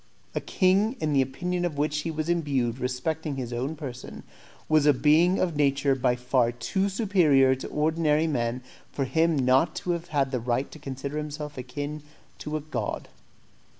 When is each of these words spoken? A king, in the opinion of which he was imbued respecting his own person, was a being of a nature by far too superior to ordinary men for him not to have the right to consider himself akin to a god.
A 0.33 0.41
king, 0.41 0.93
in 0.99 1.13
the 1.13 1.21
opinion 1.21 1.63
of 1.63 1.77
which 1.77 1.99
he 1.99 2.09
was 2.09 2.27
imbued 2.27 2.79
respecting 2.79 3.35
his 3.35 3.53
own 3.53 3.75
person, 3.75 4.23
was 4.67 4.87
a 4.87 4.93
being 4.93 5.37
of 5.37 5.53
a 5.53 5.55
nature 5.55 5.93
by 5.93 6.15
far 6.15 6.51
too 6.51 6.89
superior 6.89 7.53
to 7.53 7.67
ordinary 7.67 8.25
men 8.25 8.63
for 8.91 9.05
him 9.05 9.37
not 9.37 9.75
to 9.75 9.91
have 9.91 10.31
the 10.31 10.39
right 10.39 10.71
to 10.71 10.79
consider 10.79 11.17
himself 11.19 11.55
akin 11.55 12.01
to 12.39 12.57
a 12.57 12.61
god. 12.61 13.09